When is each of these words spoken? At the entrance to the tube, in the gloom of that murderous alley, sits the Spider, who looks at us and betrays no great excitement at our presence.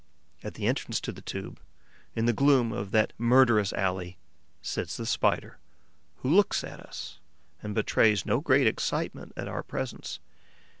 At 0.43 0.55
the 0.55 0.65
entrance 0.65 0.99
to 1.01 1.11
the 1.11 1.21
tube, 1.21 1.59
in 2.15 2.25
the 2.25 2.33
gloom 2.33 2.71
of 2.71 2.89
that 2.89 3.13
murderous 3.19 3.71
alley, 3.71 4.17
sits 4.59 4.97
the 4.97 5.05
Spider, 5.05 5.59
who 6.23 6.35
looks 6.35 6.63
at 6.63 6.79
us 6.79 7.19
and 7.61 7.75
betrays 7.75 8.25
no 8.25 8.39
great 8.41 8.65
excitement 8.65 9.31
at 9.37 9.47
our 9.47 9.61
presence. 9.61 10.19